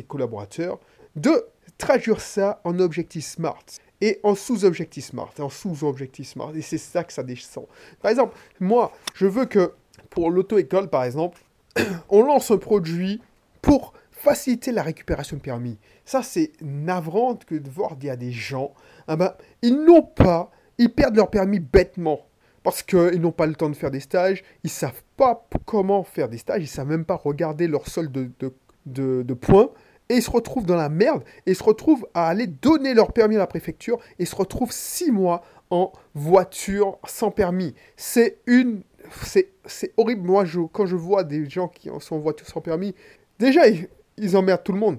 collaborateurs 0.07 0.78
de 1.16 1.45
traduire 1.78 2.21
ça 2.21 2.61
en 2.64 2.78
objectif 2.78 3.25
smart 3.25 3.64
et 4.00 4.19
en 4.23 4.35
sous-objectif 4.35 5.07
smart, 5.07 5.33
en 5.40 5.50
sous-objectif 5.50 6.28
smart 6.28 6.52
et 6.54 6.62
c'est 6.62 6.78
ça 6.78 7.04
que 7.04 7.12
ça 7.12 7.23
descend. 7.23 7.66
Par 8.00 8.11
exemple, 8.11 8.37
moi, 8.61 8.92
je 9.14 9.26
veux 9.26 9.47
que 9.47 9.73
pour 10.11 10.30
l'auto-école 10.30 10.88
par 10.88 11.04
exemple, 11.04 11.40
on 12.09 12.23
lance 12.23 12.50
un 12.50 12.59
produit 12.59 13.21
pour 13.62 13.92
faciliter 14.20 14.70
la 14.70 14.82
récupération 14.82 15.36
de 15.36 15.40
permis. 15.42 15.78
Ça, 16.04 16.22
c'est 16.22 16.52
navrant 16.60 17.36
que 17.36 17.54
de 17.54 17.70
voir 17.70 17.96
qu'il 17.96 18.08
y 18.08 18.10
a 18.10 18.16
des 18.16 18.32
gens, 18.32 18.74
ah 19.08 19.16
ben, 19.16 19.34
ils 19.62 19.74
n'ont 19.74 20.02
pas, 20.02 20.50
ils 20.76 20.92
perdent 20.92 21.16
leur 21.16 21.30
permis 21.30 21.58
bêtement. 21.58 22.20
Parce 22.62 22.82
qu'ils 22.82 23.18
n'ont 23.20 23.32
pas 23.32 23.46
le 23.46 23.54
temps 23.54 23.70
de 23.70 23.74
faire 23.74 23.90
des 23.90 24.00
stages, 24.00 24.44
ils 24.62 24.66
ne 24.66 24.70
savent 24.70 25.02
pas 25.16 25.48
comment 25.64 26.04
faire 26.04 26.28
des 26.28 26.36
stages, 26.36 26.60
ils 26.60 26.64
ne 26.64 26.68
savent 26.68 26.88
même 26.88 27.06
pas 27.06 27.14
regarder 27.14 27.66
leur 27.66 27.88
solde 27.88 28.12
de, 28.12 29.22
de, 29.22 29.34
points, 29.34 29.70
et 30.10 30.16
ils 30.16 30.22
se 30.22 30.30
retrouvent 30.30 30.66
dans 30.66 30.76
la 30.76 30.90
merde, 30.90 31.24
et 31.46 31.52
ils 31.52 31.56
se 31.56 31.64
retrouvent 31.64 32.06
à 32.12 32.28
aller 32.28 32.46
donner 32.46 32.92
leur 32.92 33.14
permis 33.14 33.36
à 33.36 33.38
la 33.38 33.46
préfecture, 33.46 33.98
et 34.18 34.26
se 34.26 34.36
retrouvent 34.36 34.72
six 34.72 35.10
mois 35.10 35.42
en 35.70 35.92
voiture 36.14 36.98
sans 37.06 37.30
permis. 37.30 37.74
C'est 37.96 38.40
une... 38.46 38.82
C'est 39.24 39.94
horrible. 39.96 40.26
Moi, 40.26 40.44
je, 40.44 40.60
quand 40.60 40.84
je 40.84 40.96
vois 40.96 41.24
des 41.24 41.48
gens 41.48 41.68
qui 41.68 41.88
sont 42.00 42.16
en 42.16 42.18
voiture 42.18 42.46
sans 42.46 42.60
permis, 42.60 42.94
déjà, 43.38 43.66
ils 43.66 43.88
emmerdent 44.36 44.64
tout 44.64 44.72
le 44.72 44.78
monde. 44.78 44.98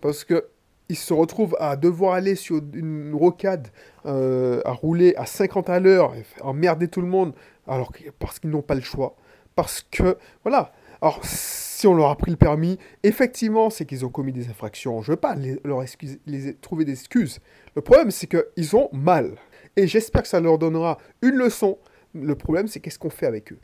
Parce 0.00 0.24
que 0.24 0.48
ils 0.88 0.96
se 0.96 1.14
retrouvent 1.14 1.56
à 1.60 1.76
devoir 1.76 2.14
aller 2.14 2.34
sur 2.34 2.60
une 2.74 3.14
rocade, 3.14 3.68
euh, 4.06 4.60
à 4.64 4.72
rouler 4.72 5.14
à 5.16 5.24
50 5.24 5.70
à 5.70 5.80
l'heure, 5.80 6.12
emmerder 6.42 6.88
tout 6.88 7.00
le 7.00 7.06
monde, 7.06 7.32
alors 7.66 7.92
parce 8.18 8.38
qu'ils 8.38 8.50
n'ont 8.50 8.62
pas 8.62 8.74
le 8.74 8.82
choix. 8.82 9.16
Parce 9.54 9.86
que, 9.90 10.18
voilà. 10.42 10.72
Alors, 11.00 11.20
si 11.24 11.86
on 11.86 11.94
leur 11.94 12.10
a 12.10 12.16
pris 12.16 12.30
le 12.30 12.36
permis, 12.36 12.78
effectivement, 13.02 13.70
c'est 13.70 13.84
qu'ils 13.84 14.04
ont 14.04 14.08
commis 14.08 14.32
des 14.32 14.48
infractions. 14.48 15.02
Je 15.02 15.10
ne 15.10 15.16
veux 15.16 15.20
pas 15.20 15.36
leur 15.64 15.82
trouver 16.60 16.84
des 16.84 16.92
excuses. 16.92 17.40
Le 17.74 17.82
problème, 17.82 18.10
c'est 18.10 18.26
qu'ils 18.26 18.76
ont 18.76 18.88
mal. 18.92 19.36
Et 19.76 19.86
j'espère 19.86 20.22
que 20.22 20.28
ça 20.28 20.40
leur 20.40 20.58
donnera 20.58 20.98
une 21.20 21.34
leçon. 21.34 21.78
Le 22.14 22.34
problème, 22.36 22.68
c'est 22.68 22.80
qu'est-ce 22.80 22.98
qu'on 22.98 23.10
fait 23.10 23.26
avec 23.26 23.52
eux? 23.52 23.58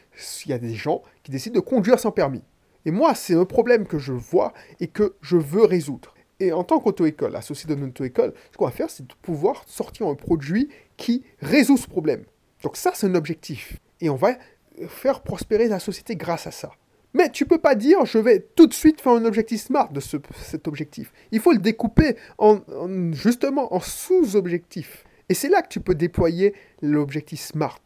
Il 0.44 0.50
y 0.50 0.52
a 0.52 0.58
des 0.58 0.74
gens 0.74 1.02
qui 1.22 1.30
décident 1.30 1.54
de 1.54 1.60
conduire 1.60 1.98
sans 1.98 2.10
permis. 2.10 2.42
Et 2.84 2.90
moi, 2.90 3.14
c'est 3.14 3.34
un 3.34 3.44
problème 3.44 3.86
que 3.86 3.98
je 3.98 4.12
vois 4.12 4.52
et 4.80 4.86
que 4.86 5.14
je 5.20 5.36
veux 5.36 5.64
résoudre. 5.64 6.14
Et 6.40 6.52
en 6.52 6.64
tant 6.64 6.80
qu'auto-école, 6.80 7.36
associé 7.36 7.68
de 7.68 7.74
notre 7.74 7.90
auto-école, 7.90 8.32
ce 8.50 8.56
qu'on 8.56 8.64
va 8.64 8.70
faire, 8.70 8.88
c'est 8.88 9.06
de 9.06 9.12
pouvoir 9.20 9.62
sortir 9.66 10.06
un 10.06 10.14
produit 10.14 10.70
qui 10.96 11.22
résout 11.40 11.76
ce 11.76 11.86
problème. 11.86 12.24
Donc 12.62 12.76
ça, 12.76 12.92
c'est 12.94 13.06
un 13.06 13.14
objectif. 13.14 13.76
Et 14.00 14.08
on 14.08 14.16
va 14.16 14.36
faire 14.88 15.22
prospérer 15.22 15.68
la 15.68 15.78
société 15.78 16.16
grâce 16.16 16.46
à 16.46 16.50
ça. 16.50 16.70
Mais 17.12 17.28
tu 17.30 17.44
peux 17.44 17.58
pas 17.58 17.74
dire 17.74 18.04
je 18.04 18.18
vais 18.18 18.40
tout 18.54 18.66
de 18.66 18.72
suite 18.72 19.00
faire 19.00 19.12
un 19.12 19.24
objectif 19.24 19.62
smart 19.62 19.90
de 19.92 20.00
cet 20.00 20.68
objectif. 20.68 21.12
Il 21.32 21.40
faut 21.40 21.52
le 21.52 21.58
découper 21.58 22.16
en, 22.38 22.60
justement 23.12 23.74
en 23.74 23.80
sous-objectifs. 23.80 25.04
Et 25.28 25.34
c'est 25.34 25.48
là 25.48 25.62
que 25.62 25.68
tu 25.68 25.80
peux 25.80 25.94
déployer 25.94 26.54
l'objectif 26.82 27.40
smart. 27.40 27.82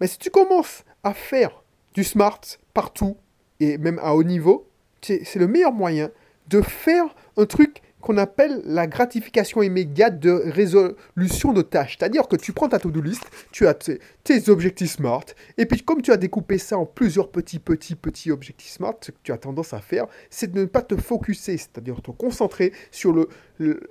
Mais 0.00 0.06
si 0.06 0.18
tu 0.18 0.30
commences 0.30 0.84
à 1.04 1.14
faire 1.14 1.62
du 1.94 2.02
smart 2.02 2.40
partout 2.72 3.16
et 3.62 3.78
même 3.78 4.00
à 4.02 4.14
haut 4.14 4.24
niveau, 4.24 4.68
c'est 5.00 5.36
le 5.36 5.46
meilleur 5.46 5.72
moyen 5.72 6.10
de 6.48 6.60
faire 6.60 7.04
un 7.36 7.46
truc 7.46 7.80
qu'on 8.00 8.18
appelle 8.18 8.60
la 8.64 8.88
gratification 8.88 9.62
immédiate 9.62 10.18
de 10.18 10.30
résolution 10.30 11.52
de 11.52 11.62
tâches. 11.62 11.96
C'est-à-dire 11.96 12.26
que 12.26 12.34
tu 12.34 12.52
prends 12.52 12.68
ta 12.68 12.80
to-do 12.80 13.00
list, 13.00 13.22
tu 13.52 13.68
as 13.68 13.74
tes, 13.74 14.48
objectifs 14.48 14.96
SMART, 14.96 15.26
et 15.56 15.66
puis 15.66 15.82
comme 15.82 16.02
tu 16.02 16.10
as 16.10 16.16
découpé 16.16 16.58
ça 16.58 16.76
en 16.76 16.84
plusieurs 16.84 17.30
petits, 17.30 17.60
petits, 17.60 17.94
petits 17.94 18.32
objectifs 18.32 18.72
SMART, 18.72 18.96
ce 19.02 19.12
que 19.12 19.18
tu 19.22 19.30
as 19.30 19.38
tendance 19.38 19.72
à 19.72 19.80
faire, 19.80 20.06
c'est 20.30 20.50
de 20.50 20.60
ne 20.60 20.64
pas 20.64 20.82
te 20.82 20.96
focuser, 20.96 21.56
c'est-à-dire 21.56 22.02
te 22.02 22.10
concentrer 22.10 22.72
sur 22.90 23.14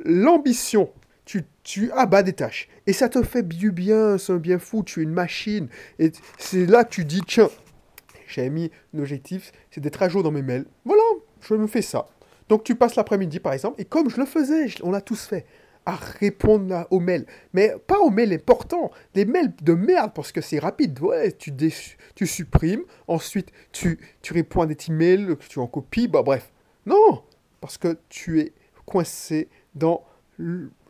l'ambition. 0.03 0.91
Tu, 1.23 1.45
tu 1.63 1.91
abats 1.91 2.23
des 2.23 2.33
tâches. 2.33 2.67
Et 2.87 2.93
ça 2.93 3.07
te 3.07 3.23
fait 3.23 3.47
du 3.47 3.71
bien, 3.71 4.17
c'est 4.17 4.33
un 4.33 4.37
bien 4.37 4.59
fou, 4.59 4.83
tu 4.83 4.99
es 4.99 5.03
une 5.03 5.13
machine. 5.13 5.69
Et 5.99 6.11
c'est 6.37 6.65
là 6.65 6.83
que 6.83 6.89
tu 6.89 7.05
dis, 7.05 7.21
tiens, 7.25 7.49
j'ai 8.31 8.49
mis 8.49 8.71
un 8.95 8.99
objectif, 8.99 9.51
c'est 9.69 9.81
d'être 9.81 10.01
à 10.01 10.09
jour 10.09 10.23
dans 10.23 10.31
mes 10.31 10.41
mails. 10.41 10.65
Voilà, 10.85 11.03
je 11.41 11.53
me 11.55 11.67
fais 11.67 11.81
ça. 11.81 12.07
Donc 12.49 12.63
tu 12.63 12.75
passes 12.75 12.95
l'après-midi 12.95 13.39
par 13.39 13.53
exemple, 13.53 13.79
et 13.81 13.85
comme 13.85 14.09
je 14.09 14.17
le 14.17 14.25
faisais, 14.25 14.67
on 14.83 14.91
l'a 14.91 15.01
tous 15.01 15.25
fait, 15.25 15.45
à 15.85 15.95
répondre 15.95 16.85
aux 16.91 16.99
mails. 16.99 17.25
Mais 17.53 17.75
pas 17.87 17.99
aux 17.99 18.09
mails 18.09 18.33
importants, 18.33 18.91
des 19.13 19.25
mails 19.25 19.53
de 19.61 19.73
merde 19.73 20.11
parce 20.13 20.31
que 20.31 20.41
c'est 20.41 20.59
rapide. 20.59 20.99
Ouais, 21.01 21.31
tu, 21.31 21.51
tu 22.15 22.27
supprimes, 22.27 22.83
ensuite 23.07 23.51
tu, 23.71 23.99
tu 24.21 24.33
réponds 24.33 24.61
à 24.61 24.65
des 24.65 24.77
emails 24.89 25.37
tu 25.49 25.59
en 25.59 25.67
copies, 25.67 26.07
bah 26.07 26.23
bref. 26.23 26.51
Non, 26.85 27.23
parce 27.61 27.77
que 27.77 27.97
tu 28.09 28.39
es 28.41 28.53
coincé 28.85 29.49
dans 29.75 30.03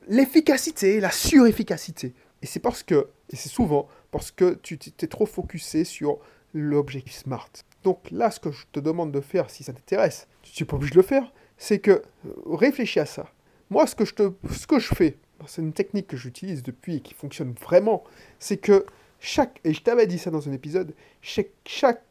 l'efficacité, 0.08 1.00
la 1.00 1.12
surefficacité. 1.12 2.14
Et 2.42 2.46
c'est 2.46 2.60
parce 2.60 2.82
que, 2.84 3.10
et 3.30 3.36
c'est 3.36 3.50
souvent 3.50 3.88
parce 4.10 4.32
que 4.32 4.56
tu 4.62 4.78
t'es 4.78 5.08
trop 5.08 5.26
focusé 5.26 5.84
sur 5.84 6.20
l'objectif 6.54 7.14
SMART. 7.14 7.50
Donc 7.84 8.10
là, 8.12 8.32
ce 8.32 8.40
que 8.40 8.52
je 8.52 8.66
te 8.72 8.80
demande 8.80 9.12
de 9.12 9.22
faire, 9.22 9.50
si 9.50 9.64
ça 9.64 9.74
t'intéresse, 9.74 10.28
tu 10.44 10.64
n'es 10.64 10.68
pas 10.68 10.76
obligé 10.76 10.92
de 10.92 10.98
le 10.98 11.04
faire, 11.04 11.32
c'est 11.58 11.80
que 11.80 11.92
euh, 11.92 12.02
réfléchis 12.46 13.00
à 13.00 13.06
ça. 13.06 13.32
Moi, 13.70 13.88
ce 13.88 13.96
que 13.96 14.06
je, 14.06 14.14
te, 14.14 14.32
ce 14.52 14.68
que 14.68 14.80
je 14.80 14.94
fais, 14.94 15.18
c'est 15.48 15.62
une 15.62 15.74
technique 15.74 16.08
que 16.08 16.18
j'utilise 16.18 16.64
depuis 16.64 16.98
et 16.98 17.02
qui 17.02 17.14
fonctionne 17.14 17.54
vraiment, 17.54 18.04
c'est 18.40 18.58
que 18.58 18.86
chaque, 19.20 19.60
et 19.64 19.74
je 19.74 19.82
t'avais 19.82 20.08
dit 20.08 20.18
ça 20.18 20.32
dans 20.32 20.50
un 20.50 20.52
épisode, 20.52 20.94
chaque, 21.22 21.52
chaque, 21.66 22.04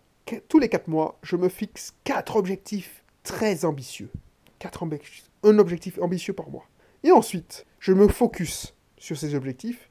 tous 0.48 0.58
les 0.58 0.68
quatre 0.68 0.88
mois, 0.88 1.18
je 1.22 1.36
me 1.36 1.48
fixe 1.48 1.92
quatre 2.04 2.36
objectifs 2.36 3.02
très 3.22 3.64
ambitieux. 3.64 4.10
Quatre 4.58 4.82
objectifs, 4.82 5.28
un 5.42 5.58
objectif 5.58 5.98
ambitieux 6.00 6.32
par 6.32 6.50
mois. 6.50 6.66
Et 7.02 7.12
ensuite, 7.12 7.66
je 7.78 7.92
me 7.92 8.08
focus 8.08 8.74
sur 8.98 9.16
ces 9.16 9.34
objectifs 9.34 9.89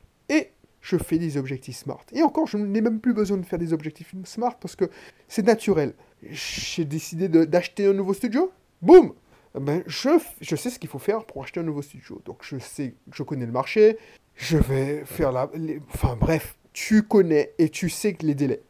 je 0.81 0.97
fais 0.97 1.17
des 1.17 1.37
objectifs 1.37 1.77
smart. 1.77 2.05
Et 2.13 2.23
encore, 2.23 2.47
je 2.47 2.57
n'ai 2.57 2.81
même 2.81 2.99
plus 2.99 3.13
besoin 3.13 3.37
de 3.37 3.45
faire 3.45 3.59
des 3.59 3.73
objectifs 3.73 4.13
smart 4.23 4.57
parce 4.59 4.75
que 4.75 4.89
c'est 5.27 5.45
naturel. 5.45 5.93
J'ai 6.23 6.85
décidé 6.85 7.27
d'acheter 7.27 7.85
un 7.85 7.93
nouveau 7.93 8.13
studio. 8.13 8.51
Boum 8.81 9.13
ben, 9.55 9.83
je, 9.87 10.09
je 10.41 10.55
sais 10.55 10.69
ce 10.69 10.77
qu'il 10.77 10.89
faut 10.89 10.99
faire 10.99 11.25
pour 11.25 11.43
acheter 11.43 11.59
un 11.59 11.63
nouveau 11.63 11.81
studio. 11.81 12.21
Donc 12.25 12.43
je 12.43 12.59
sais, 12.59 12.93
je 13.11 13.23
connais 13.23 13.45
le 13.45 13.51
marché, 13.51 13.97
je 14.35 14.57
vais 14.57 15.03
faire 15.05 15.31
la... 15.31 15.49
enfin 15.93 16.15
bref, 16.15 16.55
tu 16.71 17.03
connais 17.03 17.53
et 17.57 17.69
tu 17.69 17.89
sais 17.89 18.15
les 18.21 18.35
délais. 18.35 18.61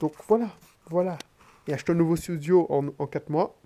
Donc 0.00 0.12
voilà, 0.26 0.50
voilà. 0.90 1.18
Et 1.66 1.72
acheter 1.72 1.92
un 1.92 1.96
nouveau 1.96 2.16
studio 2.16 2.66
en, 2.68 2.88
en 2.98 3.06
4 3.06 3.30
mois, 3.30 3.56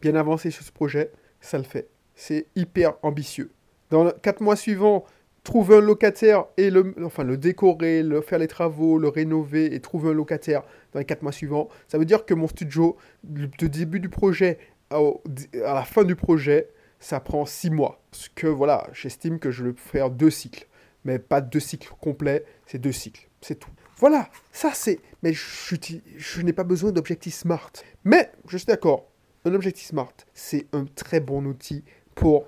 bien 0.00 0.14
avancé 0.14 0.50
sur 0.50 0.64
ce 0.64 0.72
projet, 0.72 1.12
ça 1.40 1.58
le 1.58 1.64
fait. 1.64 1.88
C'est 2.14 2.46
hyper 2.56 2.94
ambitieux. 3.02 3.52
Dans 3.90 4.04
les 4.04 4.12
4 4.22 4.40
mois 4.40 4.56
suivants, 4.56 5.04
trouver 5.48 5.76
un 5.76 5.80
locataire 5.80 6.44
et 6.58 6.68
le, 6.68 6.94
enfin, 7.02 7.24
le 7.24 7.38
décorer, 7.38 8.02
le, 8.02 8.20
faire 8.20 8.38
les 8.38 8.48
travaux, 8.48 8.98
le 8.98 9.08
rénover 9.08 9.74
et 9.74 9.80
trouver 9.80 10.10
un 10.10 10.12
locataire 10.12 10.62
dans 10.92 10.98
les 10.98 11.06
4 11.06 11.22
mois 11.22 11.32
suivants, 11.32 11.70
ça 11.88 11.96
veut 11.96 12.04
dire 12.04 12.26
que 12.26 12.34
mon 12.34 12.48
studio, 12.48 12.98
du 13.24 13.48
début 13.70 13.98
du 13.98 14.10
projet 14.10 14.58
à 14.90 15.74
la 15.74 15.84
fin 15.84 16.04
du 16.04 16.16
projet, 16.16 16.68
ça 17.00 17.18
prend 17.20 17.46
six 17.46 17.70
mois. 17.70 18.02
Parce 18.10 18.28
que 18.28 18.46
voilà, 18.46 18.88
j'estime 18.92 19.38
que 19.38 19.50
je 19.50 19.64
vais 19.64 19.72
faire 19.74 20.10
deux 20.10 20.30
cycles. 20.30 20.66
Mais 21.04 21.18
pas 21.18 21.40
deux 21.40 21.60
cycles 21.60 21.92
complets, 21.98 22.44
c'est 22.66 22.78
deux 22.78 22.92
cycles. 22.92 23.28
C'est 23.40 23.58
tout. 23.58 23.70
Voilà, 23.96 24.28
ça 24.52 24.72
c'est. 24.74 25.00
Mais 25.22 25.32
je, 25.32 26.42
n'ai 26.42 26.52
pas 26.52 26.64
besoin 26.64 26.92
d'objectifs 26.92 27.34
smart. 27.34 27.72
Mais 28.04 28.30
je 28.48 28.58
suis 28.58 28.66
d'accord, 28.66 29.06
un 29.46 29.54
objectif 29.54 29.86
smart, 29.86 30.12
c'est 30.34 30.66
un 30.72 30.84
très 30.84 31.20
bon 31.20 31.46
outil 31.46 31.84
pour, 32.14 32.46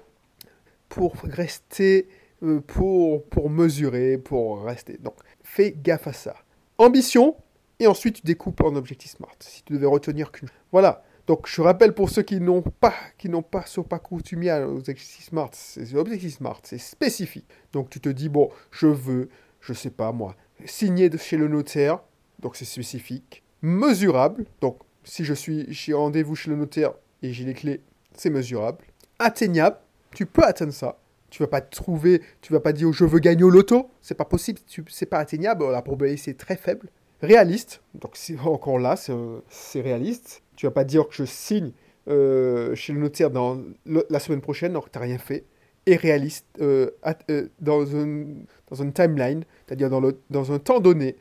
pour 0.88 1.16
rester, 1.22 2.08
pour, 2.66 3.24
pour 3.26 3.50
mesurer, 3.50 4.18
pour 4.18 4.64
rester. 4.64 4.98
Donc 4.98 5.14
fais 5.42 5.72
gaffe 5.72 6.06
à 6.06 6.12
ça. 6.12 6.36
Ambition, 6.78 7.36
et 7.78 7.86
ensuite 7.86 8.16
tu 8.16 8.22
découpes 8.22 8.60
en 8.62 8.74
objectif 8.76 9.12
smart. 9.12 9.36
Si 9.40 9.62
tu 9.62 9.72
devais 9.74 9.86
retenir 9.86 10.32
qu'une. 10.32 10.48
Voilà, 10.72 11.02
donc, 11.30 11.46
je 11.46 11.62
rappelle 11.62 11.92
pour 11.94 12.10
ceux 12.10 12.22
qui 12.22 12.40
n'ont 12.40 12.60
pas, 12.60 12.92
qui 13.16 13.28
n'ont 13.28 13.40
pas, 13.40 13.64
sont 13.64 13.84
pas 13.84 14.00
coutumiers 14.00 14.64
aux 14.64 14.78
objectifs 14.78 15.26
smart, 15.26 15.50
c'est 15.52 15.94
objectifs 15.94 16.38
smart, 16.38 16.60
c'est 16.64 16.76
spécifique. 16.76 17.46
Donc, 17.72 17.88
tu 17.88 18.00
te 18.00 18.08
dis, 18.08 18.28
bon, 18.28 18.50
je 18.72 18.88
veux, 18.88 19.28
je 19.60 19.72
sais 19.72 19.90
pas 19.90 20.10
moi, 20.10 20.34
signer 20.64 21.08
chez 21.18 21.36
le 21.36 21.46
notaire, 21.46 22.00
donc 22.40 22.56
c'est 22.56 22.64
spécifique. 22.64 23.44
Mesurable, 23.62 24.44
donc 24.60 24.78
si 25.04 25.24
je 25.24 25.32
suis, 25.32 25.66
j'ai 25.72 25.92
rendez-vous 25.92 26.34
chez 26.34 26.50
le 26.50 26.56
notaire 26.56 26.94
et 27.22 27.32
j'ai 27.32 27.44
les 27.44 27.54
clés, 27.54 27.80
c'est 28.12 28.30
mesurable. 28.30 28.84
Atteignable, 29.20 29.76
tu 30.12 30.26
peux 30.26 30.42
atteindre 30.42 30.72
ça. 30.72 30.98
Tu 31.30 31.42
vas 31.42 31.48
pas 31.48 31.60
trouver, 31.60 32.22
tu 32.40 32.52
vas 32.52 32.60
pas 32.60 32.72
dire 32.72 32.92
je 32.92 33.04
veux 33.04 33.20
gagner 33.20 33.44
au 33.44 33.50
loto, 33.50 33.90
c'est 34.00 34.16
pas 34.16 34.24
possible, 34.24 34.60
c'est 34.88 35.06
pas 35.06 35.18
atteignable, 35.18 35.64
la 35.70 35.82
probabilité 35.82 36.32
est 36.32 36.38
très 36.38 36.56
faible. 36.56 36.90
Réaliste, 37.22 37.82
donc 37.94 38.12
c'est 38.14 38.38
encore 38.44 38.78
là, 38.78 38.96
c'est 38.96 39.80
réaliste. 39.80 40.42
Tu 40.56 40.66
vas 40.66 40.72
pas 40.72 40.84
dire 40.84 41.08
que 41.08 41.14
je 41.14 41.24
signe 41.24 41.72
euh, 42.08 42.74
chez 42.74 42.92
le 42.92 42.98
notaire 42.98 43.30
dans 43.30 43.62
la 43.86 44.18
semaine 44.18 44.40
prochaine 44.40 44.72
alors 44.72 44.86
que 44.86 44.90
tu 44.90 44.98
n'as 44.98 45.04
rien 45.04 45.18
fait. 45.18 45.44
Et 45.86 45.96
réaliste 45.96 46.46
euh, 46.60 46.90
euh, 47.30 47.48
dans, 47.60 47.84
une, 47.84 48.44
dans 48.68 48.82
une 48.82 48.92
timeline, 48.92 49.44
c'est-à-dire 49.66 49.88
dans, 49.88 50.02
dans 50.28 50.52
un 50.52 50.58
temps 50.58 50.80
donné, 50.80 51.16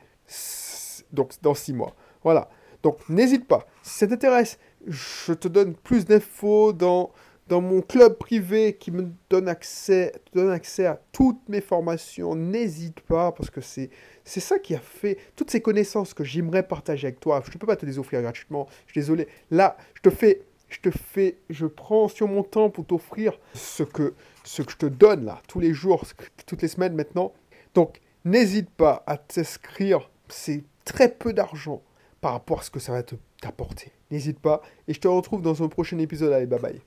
donc 1.12 1.32
dans 1.42 1.54
six 1.54 1.72
mois. 1.72 1.94
Voilà. 2.22 2.50
Donc 2.82 3.08
n'hésite 3.08 3.46
pas. 3.46 3.66
Si 3.82 3.98
ça 3.98 4.06
t'intéresse, 4.06 4.58
je 4.86 5.32
te 5.32 5.48
donne 5.48 5.74
plus 5.74 6.04
d'infos 6.04 6.72
dans, 6.72 7.12
dans 7.50 7.60
mon 7.60 7.82
club 7.82 8.16
privé 8.16 8.74
qui 8.74 8.92
me 8.92 9.10
donne 9.28 9.48
accès, 9.48 10.12
donne 10.32 10.50
accès 10.50 10.86
à 10.86 11.00
toutes 11.10 11.48
mes 11.48 11.60
formations. 11.60 12.36
N'hésite 12.36 13.00
pas 13.00 13.32
parce 13.32 13.50
que 13.50 13.60
c'est 13.60 13.90
c'est 14.24 14.38
ça 14.38 14.60
qui 14.60 14.72
a 14.76 14.78
fait 14.78 15.18
toutes 15.34 15.50
ces 15.50 15.60
connaissances 15.60 16.14
que 16.14 16.22
j'aimerais 16.22 16.62
partager 16.62 17.08
avec 17.08 17.18
toi. 17.18 17.42
Je 17.44 17.50
ne 17.50 17.58
peux 17.58 17.66
pas 17.66 17.74
te 17.74 17.84
les 17.84 17.98
offrir 17.98 18.22
gratuitement. 18.22 18.68
Je 18.86 18.92
suis 18.92 19.00
désolé. 19.00 19.26
Là, 19.50 19.76
je 19.94 20.02
te 20.02 20.10
fais, 20.10 20.42
je 20.68 20.78
te 20.78 20.90
fais, 20.90 21.38
je 21.50 21.66
prends 21.66 22.06
sur 22.06 22.28
mon 22.28 22.44
temps 22.44 22.70
pour 22.70 22.86
t'offrir 22.86 23.36
ce 23.52 23.82
que, 23.82 24.14
ce 24.44 24.62
que 24.62 24.70
je 24.70 24.76
te 24.76 24.86
donne 24.86 25.24
là, 25.24 25.42
tous 25.48 25.58
les 25.58 25.74
jours, 25.74 26.04
toutes 26.46 26.62
les 26.62 26.68
semaines 26.68 26.94
maintenant. 26.94 27.32
Donc, 27.74 28.00
n'hésite 28.24 28.70
pas 28.70 29.02
à 29.08 29.16
t'inscrire. 29.16 30.08
C'est 30.28 30.62
très 30.84 31.08
peu 31.08 31.32
d'argent 31.32 31.82
par 32.20 32.32
rapport 32.32 32.60
à 32.60 32.62
ce 32.62 32.70
que 32.70 32.78
ça 32.78 32.92
va 32.92 33.02
t'apporter. 33.40 33.90
N'hésite 34.12 34.38
pas. 34.38 34.62
Et 34.86 34.94
je 34.94 35.00
te 35.00 35.08
retrouve 35.08 35.42
dans 35.42 35.64
un 35.64 35.68
prochain 35.68 35.98
épisode. 35.98 36.32
Allez, 36.32 36.46
bye 36.46 36.60
bye. 36.60 36.80